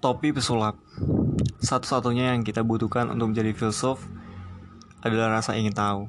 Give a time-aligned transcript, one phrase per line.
[0.00, 0.80] Topi pesulap.
[1.60, 4.00] Satu-satunya yang kita butuhkan untuk menjadi filsuf
[5.04, 6.08] adalah rasa ingin tahu.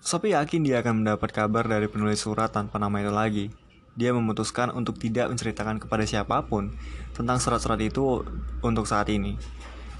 [0.00, 3.46] Sophie yakin dia akan mendapat kabar dari penulis surat tanpa nama itu lagi.
[3.92, 6.72] Dia memutuskan untuk tidak menceritakan kepada siapa pun
[7.12, 8.24] tentang surat-surat itu
[8.64, 9.36] untuk saat ini.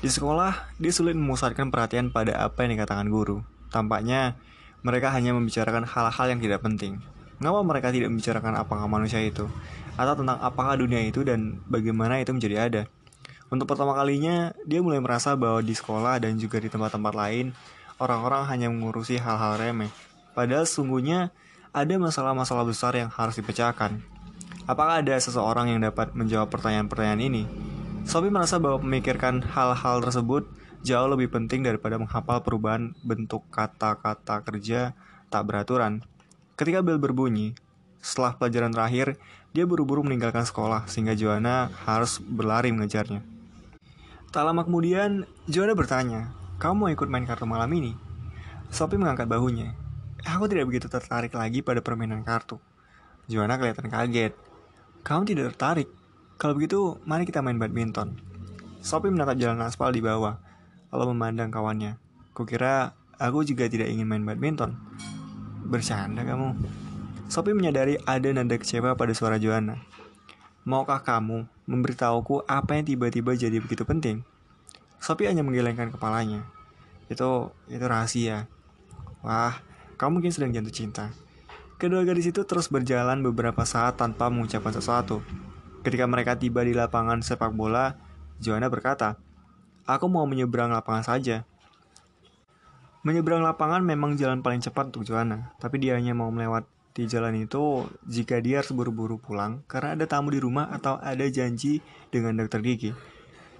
[0.00, 3.44] Di sekolah, dia sulit memusatkan perhatian pada apa yang dikatakan guru.
[3.68, 4.40] Tampaknya,
[4.80, 7.04] mereka hanya membicarakan hal-hal yang tidak penting.
[7.44, 9.44] Mengapa mereka tidak membicarakan apakah manusia itu?
[10.00, 12.82] Atau tentang apakah dunia itu dan bagaimana itu menjadi ada?
[13.52, 17.52] Untuk pertama kalinya, dia mulai merasa bahwa di sekolah dan juga di tempat-tempat lain,
[18.00, 19.92] orang-orang hanya mengurusi hal-hal remeh.
[20.32, 21.36] Padahal sesungguhnya
[21.76, 24.00] ada masalah-masalah besar yang harus dipecahkan.
[24.64, 27.44] Apakah ada seseorang yang dapat menjawab pertanyaan-pertanyaan ini?
[28.08, 30.48] Sophie merasa bahwa memikirkan hal-hal tersebut
[30.80, 34.96] jauh lebih penting daripada menghafal perubahan bentuk kata-kata kerja
[35.28, 36.08] tak beraturan.
[36.54, 37.58] Ketika bel berbunyi,
[37.98, 39.18] setelah pelajaran terakhir,
[39.50, 43.26] dia buru-buru meninggalkan sekolah sehingga Joanna harus berlari mengejarnya.
[44.30, 46.30] Tak lama kemudian, Joanna bertanya,
[46.62, 47.98] "Kamu mau ikut main kartu malam ini?"
[48.70, 49.74] Sophie mengangkat bahunya.
[50.30, 52.62] Aku tidak begitu tertarik lagi pada permainan kartu.
[53.26, 54.38] Joanna kelihatan kaget.
[55.02, 55.90] Kamu tidak tertarik?
[56.38, 58.18] Kalau begitu, mari kita main badminton.
[58.78, 60.38] Sophie menatap jalan aspal di bawah,
[60.94, 61.98] lalu memandang kawannya.
[62.30, 64.74] Kukira aku juga tidak ingin main badminton.
[65.64, 66.52] Bercanda kamu.
[67.32, 69.80] Sophie menyadari ada nada kecewa pada suara Joanna.
[70.68, 74.20] Maukah kamu memberitahuku apa yang tiba-tiba jadi begitu penting?
[75.00, 76.44] Sophie hanya menggelengkan kepalanya.
[77.08, 78.48] Itu itu rahasia.
[79.24, 79.60] Wah,
[79.96, 81.04] kamu mungkin sedang jatuh cinta.
[81.80, 85.24] Kedua gadis itu terus berjalan beberapa saat tanpa mengucapkan sesuatu.
[85.84, 87.96] Ketika mereka tiba di lapangan sepak bola,
[88.40, 89.20] Joanna berkata,
[89.84, 91.44] Aku mau menyeberang lapangan saja.
[93.04, 97.84] Menyeberang lapangan memang jalan paling cepat untuk Joanna, tapi dia hanya mau melewati jalan itu
[98.08, 102.64] jika dia harus buru-buru pulang karena ada tamu di rumah atau ada janji dengan dokter
[102.64, 102.96] gigi.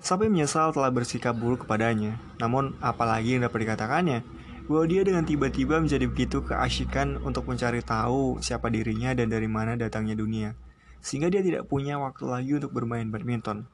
[0.00, 2.16] Sampai menyesal telah bersikap buruk kepadanya.
[2.40, 4.24] Namun, apalagi yang dapat dikatakannya,
[4.64, 9.76] bahwa dia dengan tiba-tiba menjadi begitu keasyikan untuk mencari tahu siapa dirinya dan dari mana
[9.76, 10.56] datangnya dunia.
[11.04, 13.68] Sehingga dia tidak punya waktu lagi untuk bermain badminton.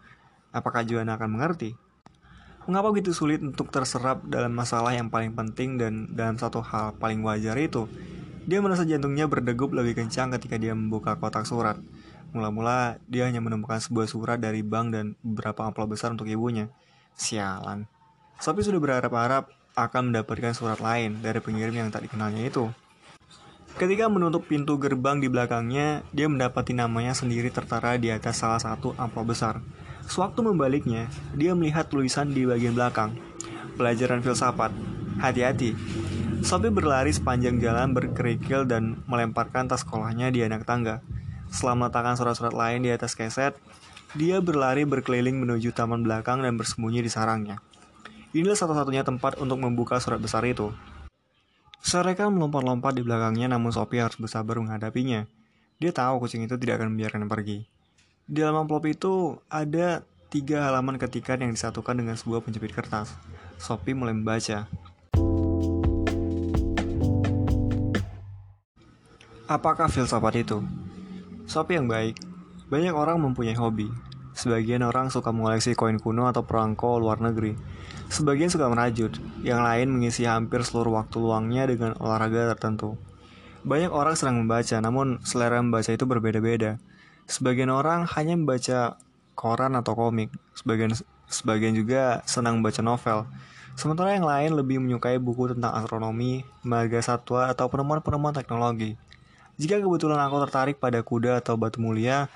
[0.51, 1.79] Apakah Joanna akan mengerti?
[2.69, 7.25] Mengapa begitu sulit untuk terserap dalam masalah yang paling penting dan dalam satu hal paling
[7.25, 7.89] wajar itu?
[8.45, 11.81] Dia merasa jantungnya berdegup lebih kencang ketika dia membuka kotak surat.
[12.37, 16.69] Mula-mula, dia hanya menemukan sebuah surat dari bank dan beberapa amplop besar untuk ibunya.
[17.17, 17.89] Sialan.
[18.37, 22.69] Sophie sudah berharap-harap akan mendapatkan surat lain dari pengirim yang tak dikenalnya itu.
[23.81, 28.93] Ketika menutup pintu gerbang di belakangnya, dia mendapati namanya sendiri tertara di atas salah satu
[28.99, 29.65] amplop besar.
[30.11, 31.07] Sewaktu membaliknya,
[31.39, 33.15] dia melihat tulisan di bagian belakang.
[33.79, 34.75] Pelajaran filsafat.
[35.23, 35.79] Hati-hati.
[36.43, 40.99] Sophie berlari sepanjang jalan berkerikil dan melemparkan tas sekolahnya di anak tangga.
[41.55, 43.55] Setelah meletakkan surat-surat lain di atas keset,
[44.19, 47.63] dia berlari berkeliling menuju taman belakang dan bersembunyi di sarangnya.
[48.35, 50.75] Inilah satu-satunya tempat untuk membuka surat besar itu.
[51.87, 55.31] Sereka melompat-lompat di belakangnya namun Sophie harus bersabar menghadapinya.
[55.79, 57.71] Dia tahu kucing itu tidak akan membiarkan pergi.
[58.27, 63.13] Di dalam amplop itu ada tiga halaman ketikan yang disatukan dengan sebuah penjepit kertas.
[63.61, 64.69] Sophie mulai membaca.
[69.51, 70.63] Apakah filsafat itu?
[71.51, 72.15] Sophie yang baik.
[72.71, 73.91] Banyak orang mempunyai hobi.
[74.31, 77.59] Sebagian orang suka mengoleksi koin kuno atau perangko luar negeri.
[78.07, 79.11] Sebagian suka merajut.
[79.43, 82.95] Yang lain mengisi hampir seluruh waktu luangnya dengan olahraga tertentu.
[83.67, 86.79] Banyak orang senang membaca, namun selera membaca itu berbeda-beda.
[87.31, 88.99] Sebagian orang hanya membaca
[89.39, 90.91] koran atau komik, sebagian
[91.31, 93.31] sebagian juga senang membaca novel.
[93.79, 98.99] Sementara yang lain lebih menyukai buku tentang astronomi, marga satwa, atau penemuan-penemuan teknologi.
[99.63, 102.27] Jika kebetulan aku tertarik pada kuda atau batu mulia,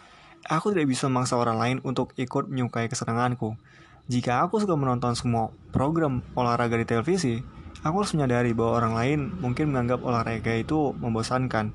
[0.47, 3.59] aku tidak bisa memaksa orang lain untuk ikut menyukai kesenanganku.
[4.06, 7.43] Jika aku suka menonton semua program olahraga di televisi,
[7.83, 11.74] aku harus menyadari bahwa orang lain mungkin menganggap olahraga itu membosankan.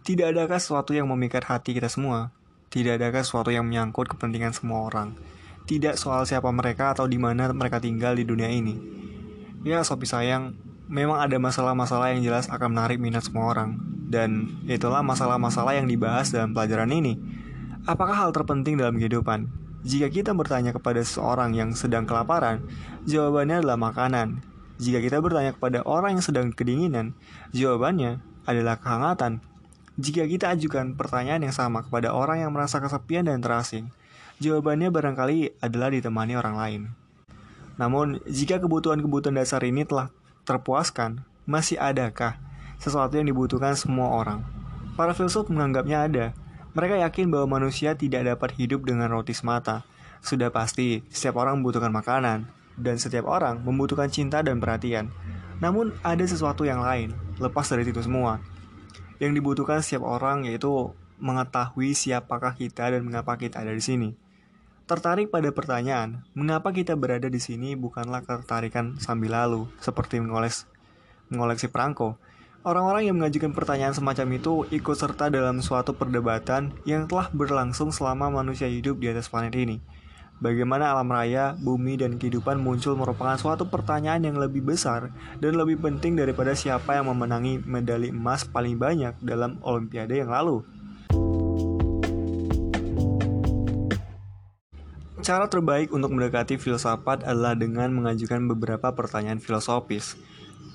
[0.00, 2.32] Tidak adakah sesuatu yang memikat hati kita semua?
[2.68, 5.16] Tidak adakah sesuatu yang menyangkut kepentingan semua orang?
[5.64, 8.76] Tidak soal siapa mereka atau di mana mereka tinggal di dunia ini.
[9.64, 10.52] Ya, Sopi sayang,
[10.88, 13.80] memang ada masalah-masalah yang jelas akan menarik minat semua orang.
[14.08, 17.16] Dan itulah masalah-masalah yang dibahas dalam pelajaran ini.
[17.88, 19.48] Apakah hal terpenting dalam kehidupan?
[19.88, 22.68] Jika kita bertanya kepada seseorang yang sedang kelaparan,
[23.08, 24.44] jawabannya adalah makanan.
[24.76, 27.16] Jika kita bertanya kepada orang yang sedang kedinginan,
[27.56, 29.40] jawabannya adalah kehangatan.
[29.98, 33.90] Jika kita ajukan pertanyaan yang sama kepada orang yang merasa kesepian dan terasing,
[34.38, 36.82] jawabannya barangkali adalah ditemani orang lain.
[37.82, 40.14] Namun, jika kebutuhan-kebutuhan dasar ini telah
[40.46, 42.38] terpuaskan, masih adakah
[42.78, 44.46] sesuatu yang dibutuhkan semua orang?
[44.94, 46.26] Para filsuf menganggapnya ada.
[46.78, 49.82] Mereka yakin bahwa manusia tidak dapat hidup dengan roti semata.
[50.22, 52.46] Sudah pasti, setiap orang membutuhkan makanan,
[52.78, 55.10] dan setiap orang membutuhkan cinta dan perhatian.
[55.58, 57.10] Namun, ada sesuatu yang lain,
[57.42, 58.38] lepas dari itu semua.
[59.18, 64.10] Yang dibutuhkan setiap orang yaitu mengetahui siapakah kita dan mengapa kita ada di sini.
[64.88, 70.64] Tertarik pada pertanyaan, mengapa kita berada di sini bukanlah ketertarikan sambil lalu, seperti mengoles,
[71.28, 72.16] mengoleksi perangko,
[72.66, 78.28] Orang-orang yang mengajukan pertanyaan semacam itu ikut serta dalam suatu perdebatan yang telah berlangsung selama
[78.28, 79.80] manusia hidup di atas planet ini.
[80.38, 85.10] Bagaimana alam raya, bumi, dan kehidupan muncul merupakan suatu pertanyaan yang lebih besar
[85.42, 90.62] dan lebih penting daripada siapa yang memenangi medali emas paling banyak dalam Olimpiade yang lalu.
[95.18, 100.14] Cara terbaik untuk mendekati filsafat adalah dengan mengajukan beberapa pertanyaan filosofis.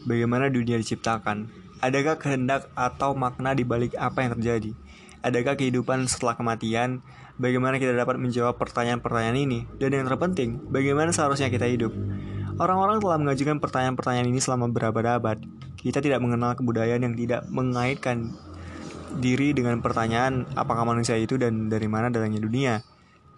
[0.03, 1.47] Bagaimana dunia diciptakan?
[1.79, 4.75] Adakah kehendak atau makna di balik apa yang terjadi?
[5.23, 6.99] Adakah kehidupan setelah kematian?
[7.39, 9.59] Bagaimana kita dapat menjawab pertanyaan-pertanyaan ini?
[9.79, 11.95] Dan yang terpenting, bagaimana seharusnya kita hidup?
[12.59, 15.39] Orang-orang telah mengajukan pertanyaan-pertanyaan ini selama berabad-abad.
[15.79, 18.35] Kita tidak mengenal kebudayaan yang tidak mengaitkan
[19.17, 22.73] diri dengan pertanyaan apakah manusia itu dan dari mana datangnya dunia.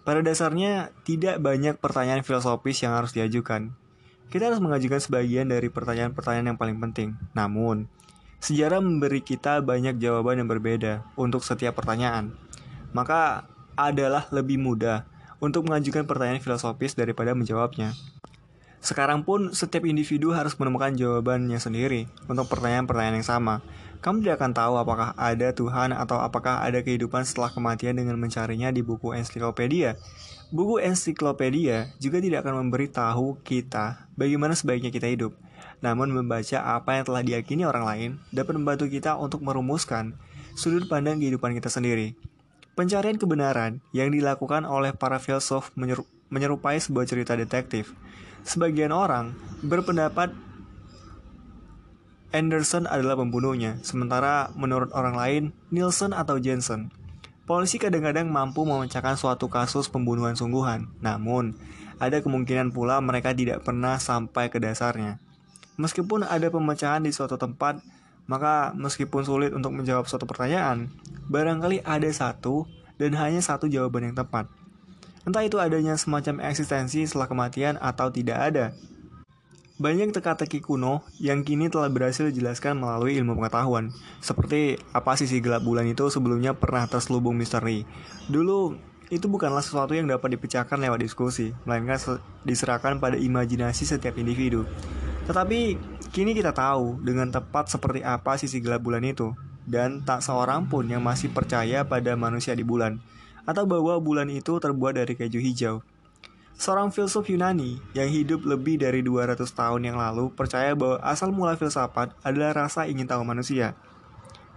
[0.02, 3.74] Pada dasarnya, tidak banyak pertanyaan filosofis yang harus diajukan.
[4.26, 7.14] Kita harus mengajukan sebagian dari pertanyaan-pertanyaan yang paling penting.
[7.30, 7.86] Namun,
[8.40, 12.36] Sejarah memberi kita banyak jawaban yang berbeda untuk setiap pertanyaan.
[12.92, 15.04] Maka adalah lebih mudah
[15.40, 17.92] untuk mengajukan pertanyaan filosofis daripada menjawabnya.
[18.80, 23.58] Sekarang pun setiap individu harus menemukan jawabannya sendiri untuk pertanyaan-pertanyaan yang sama.
[23.98, 28.70] Kamu tidak akan tahu apakah ada Tuhan atau apakah ada kehidupan setelah kematian dengan mencarinya
[28.70, 29.98] di buku ensiklopedia.
[30.54, 35.34] Buku ensiklopedia juga tidak akan memberitahu kita bagaimana sebaiknya kita hidup.
[35.84, 40.16] Namun membaca apa yang telah diyakini orang lain dapat membantu kita untuk merumuskan
[40.56, 42.16] sudut pandang kehidupan kita sendiri.
[42.76, 45.72] Pencarian kebenaran yang dilakukan oleh para filsuf
[46.28, 47.96] menyerupai sebuah cerita detektif.
[48.44, 49.32] Sebagian orang
[49.64, 50.32] berpendapat
[52.36, 55.42] Anderson adalah pembunuhnya, sementara menurut orang lain,
[55.72, 56.92] Nielsen atau Jensen.
[57.46, 61.56] Polisi kadang-kadang mampu memecahkan suatu kasus pembunuhan sungguhan, namun
[61.96, 65.16] ada kemungkinan pula mereka tidak pernah sampai ke dasarnya.
[65.76, 67.80] Meskipun ada pemecahan di suatu tempat,
[68.26, 70.90] maka meskipun sulit untuk menjawab suatu pertanyaan,
[71.28, 74.48] barangkali ada satu dan hanya satu jawaban yang tepat.
[75.26, 78.66] Entah itu adanya semacam eksistensi setelah kematian atau tidak ada.
[79.76, 83.92] Banyak teka-teki kuno yang kini telah berhasil dijelaskan melalui ilmu pengetahuan,
[84.24, 87.84] seperti apa sisi gelap bulan itu sebelumnya pernah terselubung misteri.
[88.32, 88.72] Dulu,
[89.12, 92.00] itu bukanlah sesuatu yang dapat dipecahkan lewat diskusi, melainkan
[92.48, 94.64] diserahkan pada imajinasi setiap individu.
[95.26, 95.60] Tetapi
[96.14, 99.34] kini kita tahu dengan tepat seperti apa sisi gelap bulan itu,
[99.66, 103.02] dan tak seorang pun yang masih percaya pada manusia di bulan,
[103.42, 105.76] atau bahwa bulan itu terbuat dari keju hijau.
[106.56, 111.52] Seorang filsuf Yunani yang hidup lebih dari 200 tahun yang lalu percaya bahwa asal mula
[111.52, 113.76] filsafat adalah rasa ingin tahu manusia.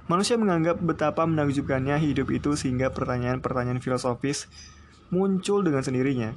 [0.08, 4.48] Manusia menganggap betapa menakjubkannya hidup itu sehingga pertanyaan-pertanyaan filosofis
[5.10, 6.34] muncul dengan sendirinya.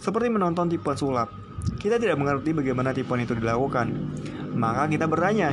[0.00, 1.32] Seperti menonton tipuan sulap,
[1.80, 3.92] kita tidak mengerti bagaimana tipuan itu dilakukan.
[4.54, 5.50] Maka kita bertanya,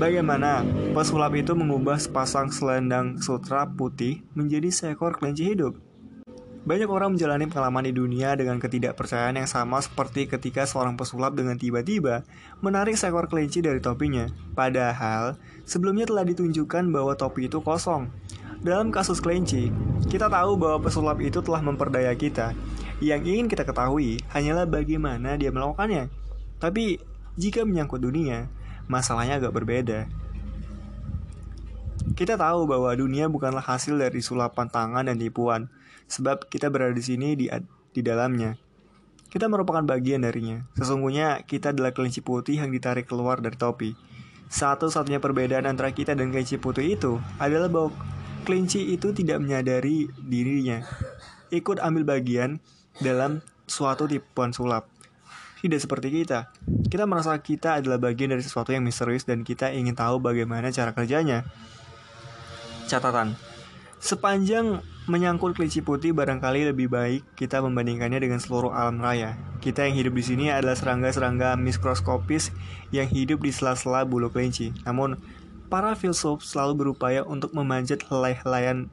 [0.00, 0.64] bagaimana
[0.96, 5.76] pesulap itu mengubah sepasang selendang sutra putih menjadi seekor kelinci hidup?
[6.68, 11.56] Banyak orang menjalani pengalaman di dunia dengan ketidakpercayaan yang sama seperti ketika seorang pesulap dengan
[11.56, 12.28] tiba-tiba
[12.60, 14.28] menarik seekor kelinci dari topinya.
[14.52, 18.12] Padahal, sebelumnya telah ditunjukkan bahwa topi itu kosong.
[18.58, 19.70] Dalam kasus kelinci,
[20.10, 22.58] kita tahu bahwa pesulap itu telah memperdaya kita,
[22.98, 26.10] yang ingin kita ketahui hanyalah bagaimana dia melakukannya.
[26.58, 26.98] Tapi
[27.38, 28.50] jika menyangkut dunia,
[28.90, 30.10] masalahnya agak berbeda.
[32.18, 35.70] Kita tahu bahwa dunia bukanlah hasil dari sulapan tangan dan tipuan,
[36.10, 37.46] sebab kita berada di sini di,
[37.94, 38.58] di dalamnya.
[39.30, 40.66] Kita merupakan bagian darinya.
[40.74, 43.94] Sesungguhnya kita adalah kelinci putih yang ditarik keluar dari topi.
[44.50, 47.94] Satu-satunya perbedaan antara kita dan kelinci putih itu adalah bahwa
[48.48, 50.80] kelinci itu tidak menyadari dirinya.
[51.52, 52.64] Ikut ambil bagian
[52.96, 54.88] dalam suatu tipuan sulap.
[55.60, 56.48] Tidak seperti kita.
[56.88, 60.96] Kita merasa kita adalah bagian dari sesuatu yang misterius dan kita ingin tahu bagaimana cara
[60.96, 61.44] kerjanya.
[62.88, 63.36] Catatan.
[64.00, 69.36] Sepanjang menyangkut kelinci putih barangkali lebih baik kita membandingkannya dengan seluruh alam raya.
[69.60, 72.54] Kita yang hidup di sini adalah serangga-serangga mikroskopis
[72.94, 74.70] yang hidup di sela-sela bulu kelinci.
[74.86, 75.18] Namun,
[75.68, 78.88] para filsuf selalu berupaya untuk memanjat helai-helaian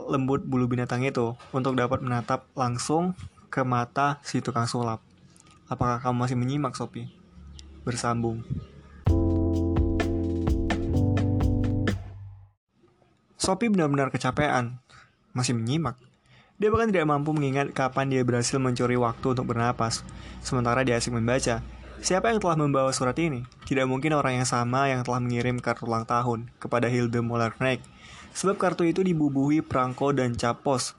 [0.00, 3.12] lembut bulu binatang itu untuk dapat menatap langsung
[3.52, 5.04] ke mata si tukang sulap.
[5.68, 7.08] Apakah kamu masih menyimak, Sopi?
[7.84, 8.40] Bersambung.
[13.36, 14.80] Sopi benar-benar kecapean.
[15.36, 16.00] Masih menyimak.
[16.56, 20.00] Dia bahkan tidak mampu mengingat kapan dia berhasil mencuri waktu untuk bernapas,
[20.40, 21.60] sementara dia asik membaca.
[22.04, 23.48] Siapa yang telah membawa surat ini?
[23.64, 27.80] Tidak mungkin orang yang sama yang telah mengirim kartu ulang tahun kepada Hilde Mollerknecht,
[28.36, 30.92] sebab kartu itu dibubuhi perangko dan cap pos.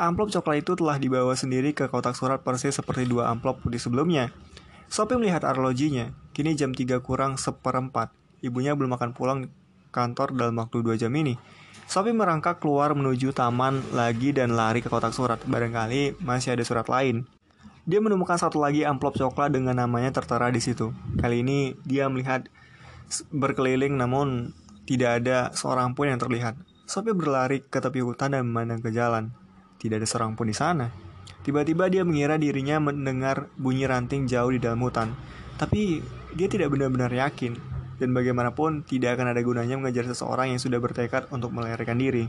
[0.00, 4.32] Amplop coklat itu telah dibawa sendiri ke kotak surat persis seperti dua amplop putih sebelumnya.
[4.88, 8.08] Sophie melihat arlojinya, kini jam 3 kurang seperempat.
[8.40, 9.52] Ibunya belum akan pulang
[9.92, 11.36] kantor dalam waktu dua jam ini.
[11.84, 15.36] Sophie merangkak keluar menuju taman lagi dan lari ke kotak surat.
[15.44, 17.28] Barangkali masih ada surat lain.
[17.86, 20.90] Dia menemukan satu lagi amplop coklat dengan namanya tertera di situ.
[21.22, 22.50] Kali ini dia melihat
[23.30, 24.50] berkeliling namun
[24.90, 26.58] tidak ada seorang pun yang terlihat.
[26.90, 29.30] Sophie berlari ke tepi hutan dan memandang ke jalan.
[29.78, 30.90] Tidak ada seorang pun di sana.
[31.46, 35.14] Tiba-tiba dia mengira dirinya mendengar bunyi ranting jauh di dalam hutan.
[35.54, 36.02] Tapi
[36.34, 37.54] dia tidak benar-benar yakin.
[38.02, 42.26] Dan bagaimanapun tidak akan ada gunanya mengejar seseorang yang sudah bertekad untuk melarikan diri.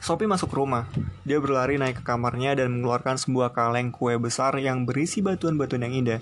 [0.00, 0.86] Sophie masuk rumah.
[1.24, 5.94] Dia berlari naik ke kamarnya dan mengeluarkan sebuah kaleng kue besar yang berisi batuan-batuan yang
[6.04, 6.20] indah.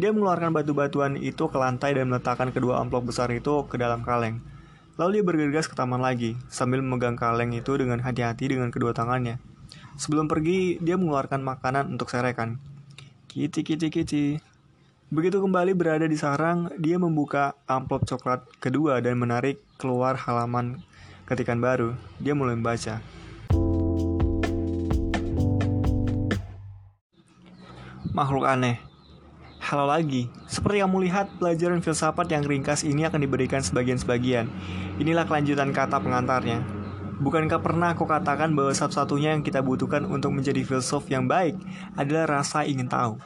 [0.00, 4.40] Dia mengeluarkan batu-batuan itu ke lantai dan meletakkan kedua amplop besar itu ke dalam kaleng.
[4.96, 9.40] Lalu dia bergegas ke taman lagi, sambil memegang kaleng itu dengan hati-hati dengan kedua tangannya.
[10.00, 12.56] Sebelum pergi, dia mengeluarkan makanan untuk serekan.
[13.28, 14.26] Kiti, kiti, kiti.
[15.10, 20.80] Begitu kembali berada di sarang, dia membuka amplop coklat kedua dan menarik keluar halaman
[21.30, 22.98] ketikan baru, dia mulai membaca.
[28.10, 28.82] Makhluk aneh.
[29.62, 34.50] Halo lagi, seperti kamu lihat, pelajaran filsafat yang ringkas ini akan diberikan sebagian-sebagian.
[34.98, 36.66] Inilah kelanjutan kata pengantarnya.
[37.22, 41.54] Bukankah pernah aku katakan bahwa satu-satunya yang kita butuhkan untuk menjadi filsuf yang baik
[41.94, 43.22] adalah rasa ingin tahu?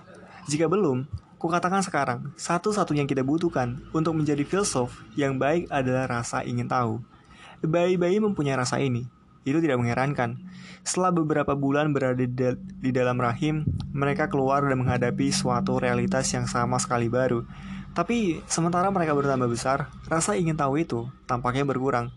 [0.53, 1.09] Jika belum,
[1.41, 6.69] ku katakan sekarang, satu-satunya yang kita butuhkan untuk menjadi filsuf yang baik adalah rasa ingin
[6.69, 7.01] tahu.
[7.65, 9.09] Bayi-bayi mempunyai rasa ini.
[9.45, 10.41] Itu tidak mengherankan.
[10.85, 12.29] Setelah beberapa bulan berada di,
[12.61, 17.45] di dalam rahim, mereka keluar dan menghadapi suatu realitas yang sama sekali baru.
[17.95, 22.11] Tapi sementara mereka bertambah besar, rasa ingin tahu itu tampaknya berkurang.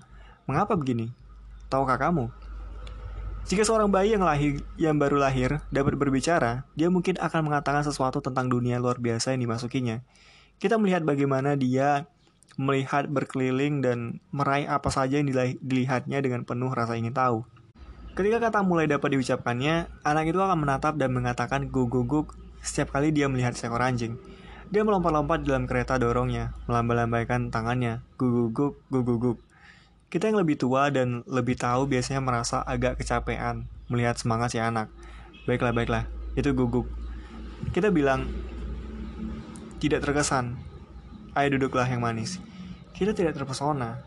[0.49, 1.11] Mengapa begini?
[1.67, 2.31] Tahukah kamu?
[3.47, 8.19] Jika seorang bayi yang lahir yang baru lahir dapat berbicara, dia mungkin akan mengatakan sesuatu
[8.19, 10.03] tentang dunia luar biasa yang dimasukinya.
[10.59, 12.11] Kita melihat bagaimana dia
[12.57, 15.29] melihat berkeliling dan meraih apa saja yang
[15.61, 17.45] dilihatnya dengan penuh rasa ingin tahu.
[18.17, 22.33] Ketika kata mulai dapat diucapkannya, anak itu akan menatap dan mengatakan guguguk
[22.65, 24.17] setiap kali dia melihat seekor anjing.
[24.73, 29.39] Dia melompat-lompat dalam kereta dorongnya, melambai-lambaikan tangannya, guguguk, guguguk.
[30.09, 34.91] Kita yang lebih tua dan lebih tahu biasanya merasa agak kecapean melihat semangat si anak.
[35.45, 36.03] Baiklah, baiklah,
[36.35, 36.89] itu guguk.
[37.71, 38.27] Kita bilang,
[39.77, 40.66] tidak terkesan.
[41.37, 42.41] Ayo duduklah yang manis.
[42.97, 44.01] Kita tidak terpesona.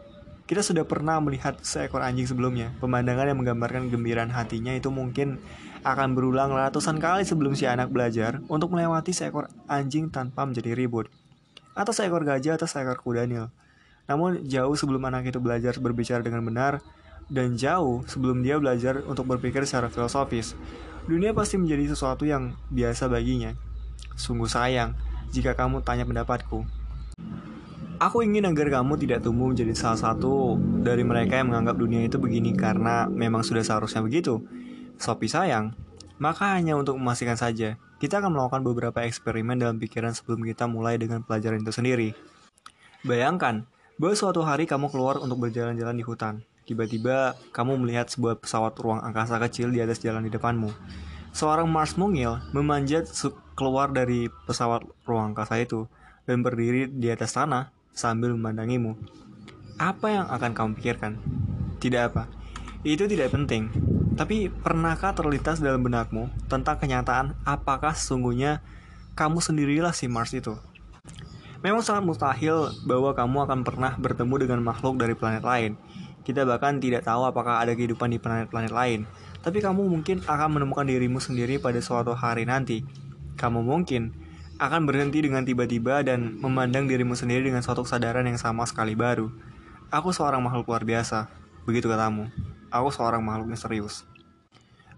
[0.50, 2.74] Kita sudah pernah melihat seekor anjing sebelumnya.
[2.82, 5.38] Pemandangan yang menggambarkan gembiraan hatinya itu mungkin
[5.86, 11.06] akan berulang ratusan kali sebelum si anak belajar untuk melewati seekor anjing tanpa menjadi ribut.
[11.78, 13.46] Atau seekor gajah atau seekor kuda nil.
[14.10, 16.82] Namun jauh sebelum anak itu belajar berbicara dengan benar,
[17.30, 20.58] dan jauh sebelum dia belajar untuk berpikir secara filosofis,
[21.06, 23.54] dunia pasti menjadi sesuatu yang biasa baginya.
[24.18, 24.98] Sungguh sayang
[25.30, 26.79] jika kamu tanya pendapatku.
[28.00, 32.16] Aku ingin agar kamu tidak tumbuh menjadi salah satu dari mereka yang menganggap dunia itu
[32.16, 34.40] begini karena memang sudah seharusnya begitu.
[34.96, 35.76] Sopi sayang,
[36.16, 40.96] maka hanya untuk memastikan saja, kita akan melakukan beberapa eksperimen dalam pikiran sebelum kita mulai
[40.96, 42.16] dengan pelajaran itu sendiri.
[43.04, 43.68] Bayangkan,
[44.00, 46.40] bahwa suatu hari kamu keluar untuk berjalan-jalan di hutan.
[46.64, 50.72] Tiba-tiba, kamu melihat sebuah pesawat ruang angkasa kecil di atas jalan di depanmu.
[51.36, 53.12] Seorang Mars mungil memanjat
[53.52, 55.84] keluar dari pesawat ruang angkasa itu
[56.24, 58.96] dan berdiri di atas tanah sambil memandangimu.
[59.80, 61.12] Apa yang akan kamu pikirkan?
[61.80, 62.28] Tidak apa.
[62.84, 63.72] Itu tidak penting.
[64.16, 68.60] Tapi pernahkah terlintas dalam benakmu tentang kenyataan apakah sesungguhnya
[69.16, 70.56] kamu sendirilah si Mars itu?
[71.60, 75.76] Memang sangat mustahil bahwa kamu akan pernah bertemu dengan makhluk dari planet lain.
[76.24, 79.04] Kita bahkan tidak tahu apakah ada kehidupan di planet-planet lain.
[79.40, 82.84] Tapi kamu mungkin akan menemukan dirimu sendiri pada suatu hari nanti.
[83.36, 84.12] Kamu mungkin
[84.60, 89.32] akan berhenti dengan tiba-tiba dan memandang dirimu sendiri dengan suatu kesadaran yang sama sekali baru.
[89.88, 91.32] Aku seorang makhluk luar biasa,
[91.64, 92.28] begitu katamu.
[92.68, 94.04] Aku seorang makhluk misterius.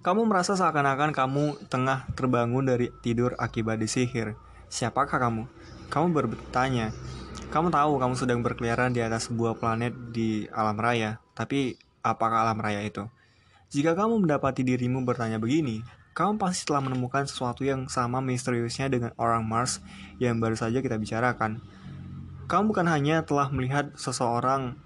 [0.03, 4.35] Kamu merasa seakan-akan kamu tengah terbangun dari tidur akibat disihir.
[4.67, 5.47] Siapakah kamu?
[5.95, 6.91] Kamu bertanya.
[7.55, 12.59] Kamu tahu kamu sedang berkeliaran di atas sebuah planet di alam raya, tapi apakah alam
[12.59, 13.07] raya itu?
[13.71, 19.17] Jika kamu mendapati dirimu bertanya begini, kamu pasti telah menemukan sesuatu yang sama misteriusnya dengan
[19.17, 19.81] orang Mars
[20.21, 21.65] yang baru saja kita bicarakan.
[22.53, 24.77] Kamu bukan hanya telah melihat seseorang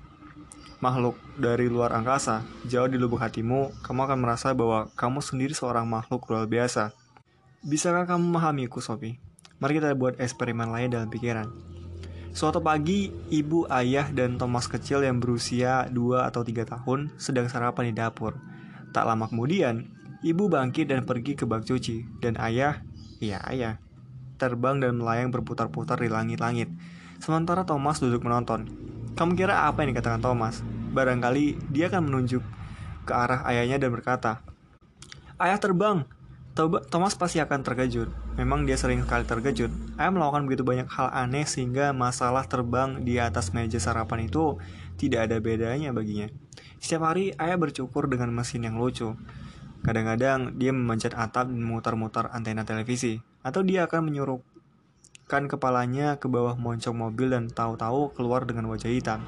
[0.79, 5.89] makhluk dari luar angkasa, jauh di lubuk hatimu, kamu akan merasa bahwa kamu sendiri seorang
[5.89, 6.95] makhluk luar biasa.
[7.67, 9.19] Bisakah kamu memahamiku, Sophie?
[9.59, 11.51] Mari kita buat eksperimen lain dalam pikiran.
[12.37, 17.91] Suatu pagi, ibu, ayah, dan Thomas kecil yang berusia 2 atau 3 tahun sedang sarapan
[17.91, 18.37] di dapur.
[18.93, 19.96] Tak lama kemudian,
[20.27, 22.83] ibu bangkit dan pergi ke bak cuci, dan ayah,
[23.23, 23.79] iya ayah,
[24.43, 26.67] terbang dan melayang berputar-putar di langit-langit.
[27.23, 28.67] Sementara Thomas duduk menonton.
[29.15, 30.67] Kamu kira apa yang dikatakan Thomas?
[30.93, 32.43] Barangkali dia akan menunjuk
[33.07, 34.43] ke arah ayahnya dan berkata,
[35.39, 36.03] Ayah terbang!
[36.89, 38.09] Thomas pasti akan terkejut.
[38.41, 39.69] Memang dia sering sekali terkejut.
[40.01, 44.57] Ayah melakukan begitu banyak hal aneh sehingga masalah terbang di atas meja sarapan itu
[44.97, 46.33] tidak ada bedanya baginya.
[46.81, 49.13] Setiap hari ayah bercukur dengan mesin yang lucu.
[49.87, 53.23] Kadang-kadang dia memanjat atap dan memutar-mutar antena televisi.
[53.47, 59.23] Atau dia akan menyuruhkan kepalanya ke bawah moncong mobil dan tahu-tahu keluar dengan wajah hitam.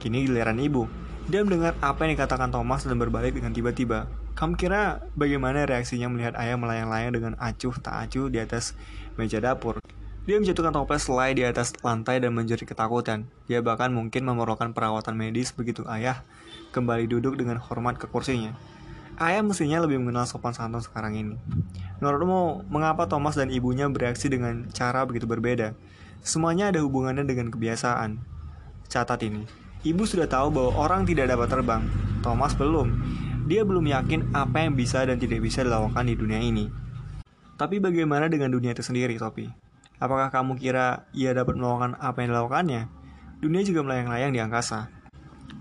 [0.00, 0.88] Kini giliran ibu.
[1.28, 4.08] Dia mendengar apa yang dikatakan Thomas dan berbalik dengan tiba-tiba.
[4.32, 8.72] Kamu kira bagaimana reaksinya melihat ayah melayang-layang dengan acuh tak acuh di atas
[9.20, 9.84] meja dapur?
[10.24, 13.28] Dia menjatuhkan toples selai di atas lantai dan menjerit ketakutan.
[13.44, 16.24] Dia bahkan mungkin memerlukan perawatan medis begitu ayah
[16.72, 18.56] kembali duduk dengan hormat ke kursinya.
[19.14, 21.36] Ayah mestinya lebih mengenal sopan santun sekarang ini.
[22.02, 25.78] Menurutmu, mengapa Thomas dan ibunya bereaksi dengan cara begitu berbeda?
[26.26, 28.18] Semuanya ada hubungannya dengan kebiasaan.
[28.90, 29.46] Catat ini.
[29.86, 31.82] Ibu sudah tahu bahwa orang tidak dapat terbang.
[32.26, 32.90] Thomas belum.
[33.46, 36.66] Dia belum yakin apa yang bisa dan tidak bisa dilakukan di dunia ini.
[37.54, 39.52] Tapi bagaimana dengan dunia itu sendiri, Sophie?
[40.02, 42.82] Apakah kamu kira ia dapat melakukan apa yang dilakukannya?
[43.38, 44.90] Dunia juga melayang-layang di angkasa.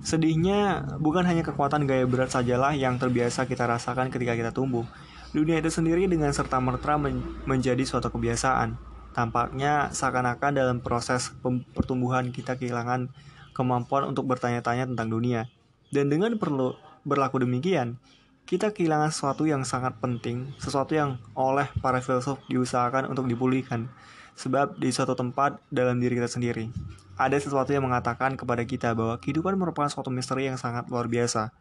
[0.04, 4.84] Sedihnya, bukan hanya kekuatan gaya berat sajalah yang terbiasa kita rasakan ketika kita tumbuh.
[5.32, 8.76] Dunia itu sendiri dengan serta-merta men menjadi suatu kebiasaan.
[9.16, 11.32] Tampaknya seakan-akan dalam proses
[11.74, 13.10] pertumbuhan kita kehilangan
[13.56, 15.48] kemampuan untuk bertanya-tanya tentang dunia.
[15.94, 16.74] Dan dengan perlu
[17.06, 17.96] berlaku demikian,
[18.44, 23.88] kita kehilangan sesuatu yang sangat penting, sesuatu yang oleh para filsuf diusahakan untuk dipulihkan.
[24.34, 26.74] Sebab di suatu tempat dalam diri kita sendiri,
[27.14, 31.54] ada sesuatu yang mengatakan kepada kita bahwa kehidupan merupakan suatu misteri yang sangat luar biasa.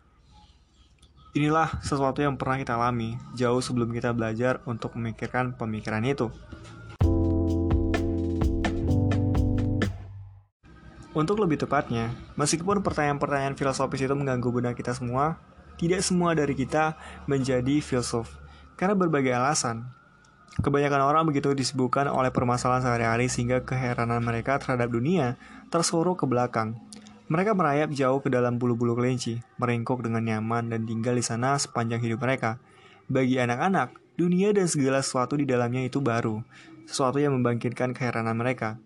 [1.32, 6.28] Inilah sesuatu yang pernah kita alami jauh sebelum kita belajar untuk memikirkan pemikiran itu.
[11.12, 12.08] Untuk lebih tepatnya,
[12.40, 15.36] meskipun pertanyaan-pertanyaan filosofis itu mengganggu benak kita semua,
[15.76, 16.96] tidak semua dari kita
[17.28, 18.32] menjadi filsuf.
[18.80, 19.92] Karena berbagai alasan.
[20.60, 25.40] Kebanyakan orang begitu disibukkan oleh permasalahan sehari-hari sehingga keheranan mereka terhadap dunia
[25.72, 26.76] tersuruh ke belakang.
[27.32, 32.04] Mereka merayap jauh ke dalam bulu-bulu kelinci, meringkuk dengan nyaman dan tinggal di sana sepanjang
[32.04, 32.60] hidup mereka.
[33.08, 36.44] Bagi anak-anak, dunia dan segala sesuatu di dalamnya itu baru,
[36.84, 38.76] sesuatu yang membangkitkan keheranan mereka.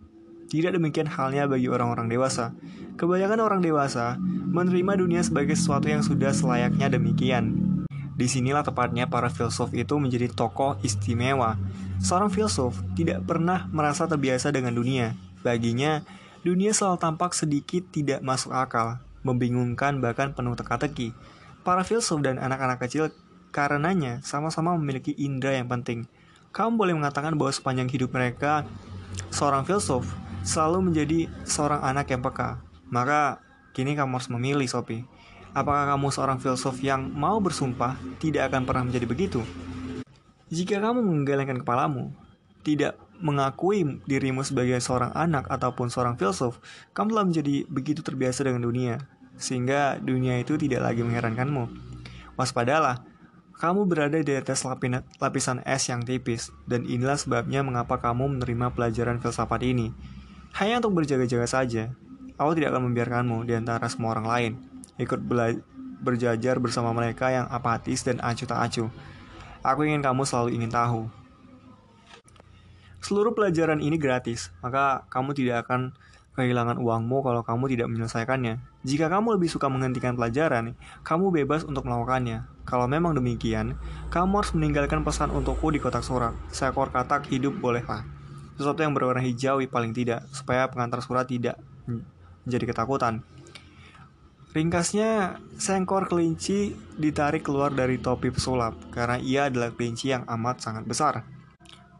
[0.46, 2.54] Tidak demikian halnya bagi orang-orang dewasa.
[2.94, 7.65] Kebanyakan orang dewasa menerima dunia sebagai sesuatu yang sudah selayaknya demikian.
[8.16, 11.60] Di sinilah tepatnya para filsuf itu menjadi tokoh istimewa.
[12.00, 15.12] Seorang filsuf tidak pernah merasa terbiasa dengan dunia.
[15.44, 16.00] Baginya,
[16.40, 21.12] dunia selalu tampak sedikit tidak masuk akal, membingungkan bahkan penuh teka-teki.
[21.60, 23.12] Para filsuf dan anak-anak kecil
[23.52, 26.08] karenanya sama-sama memiliki indera yang penting.
[26.56, 28.64] Kamu boleh mengatakan bahwa sepanjang hidup mereka,
[29.28, 30.08] seorang filsuf
[30.40, 32.64] selalu menjadi seorang anak yang peka.
[32.88, 33.44] Maka
[33.76, 35.04] kini kamu harus memilih, Sophie.
[35.56, 39.40] Apakah kamu seorang filsuf yang mau bersumpah tidak akan pernah menjadi begitu?
[40.52, 42.12] Jika kamu menggelengkan kepalamu,
[42.60, 46.60] tidak mengakui dirimu sebagai seorang anak ataupun seorang filsuf,
[46.92, 49.00] kamu telah menjadi begitu terbiasa dengan dunia,
[49.40, 51.72] sehingga dunia itu tidak lagi mengherankanmu.
[52.36, 53.00] Waspadalah,
[53.56, 54.60] kamu berada di atas
[55.16, 59.88] lapisan es yang tipis, dan inilah sebabnya mengapa kamu menerima pelajaran filsafat ini.
[60.60, 61.96] Hanya untuk berjaga-jaga saja.
[62.36, 64.75] Aku tidak akan membiarkanmu di antara semua orang lain.
[64.96, 65.20] Ikut
[66.00, 68.88] berjajar bersama mereka yang apatis dan acuh tak acuh.
[69.60, 71.10] Aku ingin kamu selalu ingin tahu.
[73.02, 75.94] Seluruh pelajaran ini gratis, maka kamu tidak akan
[76.34, 78.60] kehilangan uangmu kalau kamu tidak menyelesaikannya.
[78.82, 80.74] Jika kamu lebih suka menghentikan pelajaran,
[81.06, 82.44] kamu bebas untuk melakukannya.
[82.66, 83.78] Kalau memang demikian,
[84.10, 86.34] kamu harus meninggalkan pesan untukku di kotak surat.
[86.50, 88.16] Seekor katak hidup bolehlah
[88.56, 91.60] sesuatu yang berwarna hijau paling tidak, supaya pengantar surat tidak
[92.44, 93.20] menjadi ketakutan.
[94.56, 100.88] Ringkasnya, sengkor kelinci ditarik keluar dari topi pesulap karena ia adalah kelinci yang amat sangat
[100.88, 101.28] besar.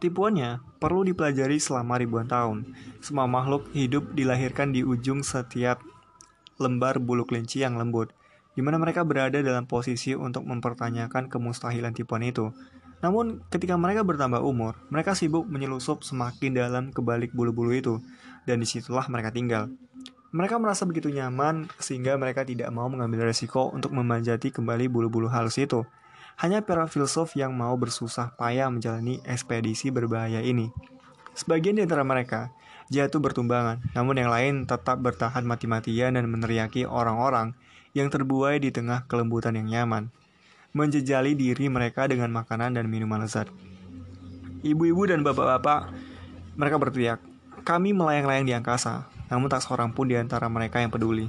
[0.01, 2.73] Tipuannya perlu dipelajari selama ribuan tahun.
[2.97, 5.85] Semua makhluk hidup dilahirkan di ujung setiap
[6.57, 8.09] lembar bulu kelinci yang lembut,
[8.57, 12.49] di mana mereka berada dalam posisi untuk mempertanyakan kemustahilan tipuan itu.
[13.05, 18.01] Namun, ketika mereka bertambah umur, mereka sibuk menyelusup semakin dalam kebalik bulu-bulu itu,
[18.49, 19.69] dan di situlah mereka tinggal.
[20.35, 25.55] Mereka merasa begitu nyaman sehingga mereka tidak mau mengambil resiko untuk memanjati kembali bulu-bulu halus
[25.55, 25.87] itu.
[26.37, 30.69] Hanya para filsuf yang mau bersusah payah menjalani ekspedisi berbahaya ini.
[31.31, 32.51] Sebagian di antara mereka
[32.91, 37.55] jatuh bertumbangan, namun yang lain tetap bertahan mati-matian dan meneriaki orang-orang
[37.95, 40.13] yang terbuai di tengah kelembutan yang nyaman,
[40.75, 43.49] menjejali diri mereka dengan makanan dan minuman lezat.
[44.61, 45.89] Ibu-ibu dan bapak-bapak
[46.57, 47.19] mereka berteriak,
[47.65, 51.27] kami melayang-layang di angkasa, namun tak seorang pun di antara mereka yang peduli.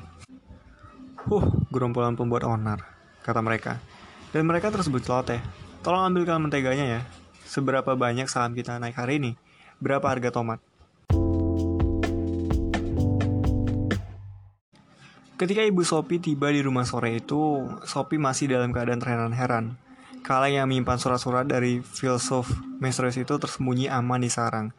[1.29, 2.87] Huh, gerombolan pembuat onar,
[3.27, 3.83] kata mereka.
[4.31, 5.43] Dan mereka tersebut celoteh.
[5.83, 7.01] Tolong ambilkan menteganya ya.
[7.49, 9.33] Seberapa banyak saham kita naik hari ini?
[9.81, 10.61] Berapa harga tomat?
[15.39, 19.79] Ketika Ibu Sopi tiba di rumah sore itu, Sopi masih dalam keadaan terheran-heran.
[20.27, 22.51] Kala yang menyimpan surat-surat dari filsuf
[22.83, 24.75] misterius itu tersembunyi aman di sarang.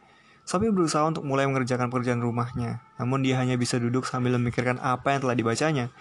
[0.50, 5.14] Sophie berusaha untuk mulai mengerjakan pekerjaan rumahnya, namun dia hanya bisa duduk sambil memikirkan apa
[5.14, 5.94] yang telah dibacanya.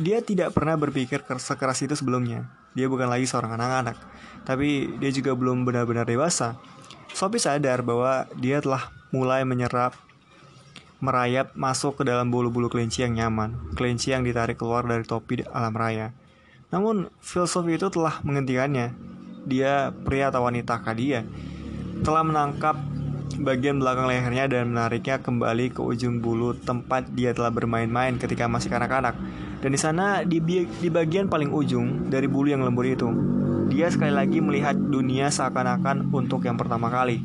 [0.00, 2.48] Dia tidak pernah berpikir sekeras itu sebelumnya.
[2.72, 4.00] Dia bukan lagi seorang anak-anak,
[4.48, 6.56] tapi dia juga belum benar-benar dewasa.
[7.12, 9.92] Sophie sadar bahwa dia telah mulai menyerap
[11.04, 15.76] merayap masuk ke dalam bulu-bulu kelinci yang nyaman, kelinci yang ditarik keluar dari topi alam
[15.76, 16.16] raya.
[16.72, 18.96] Namun, filosofi itu telah menghentikannya.
[19.44, 21.28] Dia, pria atau wanita kah dia,
[22.00, 22.80] telah menangkap
[23.40, 28.68] bagian belakang lehernya dan menariknya kembali ke ujung bulu tempat dia telah bermain-main ketika masih
[28.68, 29.16] kanak-kanak.
[29.60, 33.08] Dan di sana di, di bagian paling ujung dari bulu yang lembut itu,
[33.72, 37.24] dia sekali lagi melihat dunia seakan-akan untuk yang pertama kali.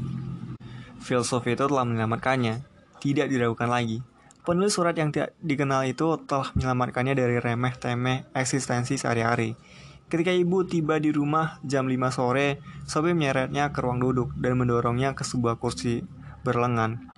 [1.04, 2.66] Filsuf itu telah menyelamatkannya,
[3.04, 4.02] tidak diragukan lagi.
[4.46, 9.58] Penulis surat yang tidak dikenal itu telah menyelamatkannya dari remeh-temeh eksistensi sehari-hari.
[10.06, 15.18] Ketika ibu tiba di rumah jam 5 sore, Sobi menyeretnya ke ruang duduk dan mendorongnya
[15.18, 16.06] ke sebuah kursi
[16.46, 17.10] berlengan.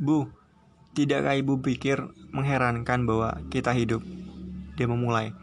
[0.00, 0.32] Bu,
[0.96, 4.00] tidakkah ibu pikir mengherankan bahwa kita hidup?
[4.80, 5.36] Dia memulai.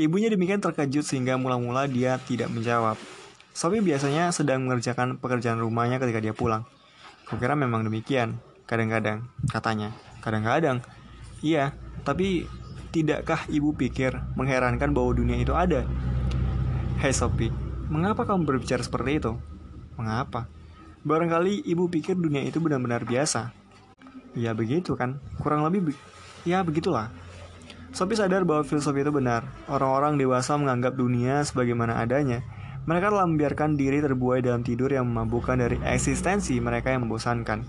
[0.00, 2.96] Ibunya demikian terkejut sehingga mula-mula dia tidak menjawab.
[3.52, 6.64] Sobi biasanya sedang mengerjakan pekerjaan rumahnya ketika dia pulang.
[7.28, 9.92] Kukira memang demikian, kadang-kadang, katanya.
[10.24, 10.80] Kadang-kadang,
[11.44, 12.48] iya, tapi
[12.98, 15.86] Tidakkah ibu pikir mengherankan bahwa dunia itu ada?
[16.98, 17.54] Hei Sophie,
[17.86, 19.38] mengapa kamu berbicara seperti itu?
[19.94, 20.50] Mengapa?
[21.06, 23.54] Barangkali ibu pikir dunia itu benar-benar biasa.
[24.34, 25.92] Ya begitu kan, kurang lebih be
[26.42, 27.14] ya begitulah.
[27.94, 29.46] Sophie sadar bahwa filosofi itu benar.
[29.70, 32.42] Orang-orang dewasa menganggap dunia sebagaimana adanya.
[32.82, 37.62] Mereka telah membiarkan diri terbuai dalam tidur yang memabukkan dari eksistensi mereka yang membosankan.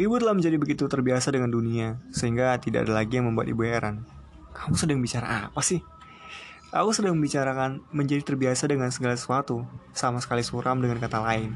[0.00, 4.21] Ibu telah menjadi begitu terbiasa dengan dunia, sehingga tidak ada lagi yang membuat ibu heran.
[4.52, 5.80] Kamu sedang bicara apa sih?
[6.72, 11.52] Aku sedang membicarakan menjadi terbiasa dengan segala sesuatu, sama sekali suram dengan kata lain.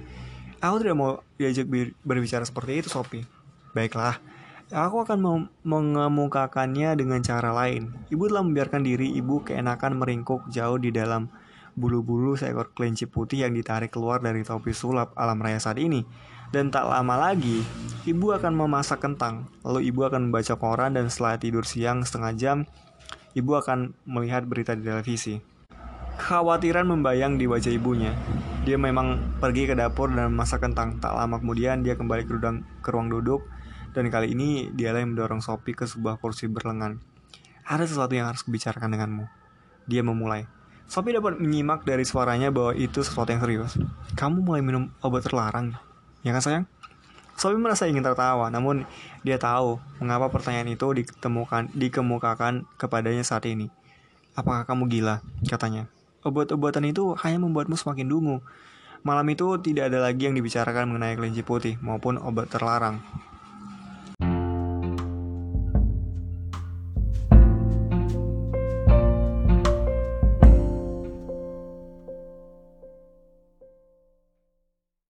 [0.61, 1.65] Aku tidak mau diajak
[2.05, 3.25] berbicara seperti itu, Sophie.
[3.73, 4.21] Baiklah,
[4.69, 7.97] aku akan mengemukakannya dengan cara lain.
[8.13, 11.33] Ibu telah membiarkan diri ibu keenakan meringkuk jauh di dalam
[11.77, 16.05] bulu-bulu seekor kelinci putih yang ditarik keluar dari topi sulap alam raya saat ini.
[16.53, 17.65] Dan tak lama lagi,
[18.05, 22.59] ibu akan memasak kentang, lalu ibu akan membaca koran dan setelah tidur siang setengah jam,
[23.37, 25.37] ibu akan melihat berita di televisi.
[26.17, 28.17] Kekhawatiran membayang di wajah ibunya.
[28.65, 30.97] Dia memang pergi ke dapur dan memasak kentang.
[30.97, 33.45] Tak lama kemudian dia kembali ke, rudang, ke ruang duduk
[33.93, 37.01] dan kali ini dialah yang mendorong Sophie ke sebuah kursi berlengan.
[37.69, 39.25] Ada sesuatu yang harus kubicarakan denganmu.
[39.85, 40.49] Dia memulai.
[40.89, 43.77] Sophie dapat menyimak dari suaranya bahwa itu sesuatu yang serius.
[44.17, 45.77] Kamu mulai minum obat terlarang.
[46.25, 46.65] Ya kan sayang?
[47.37, 48.89] Sophie merasa ingin tertawa, namun
[49.21, 53.69] dia tahu mengapa pertanyaan itu ditemukan, dikemukakan kepadanya saat ini.
[54.33, 55.21] Apakah kamu gila?
[55.45, 55.89] Katanya.
[56.25, 58.37] Obat-obatan itu hanya membuatmu semakin dungu.
[59.05, 63.05] Malam itu tidak ada lagi yang dibicarakan mengenai kelinci putih maupun obat terlarang.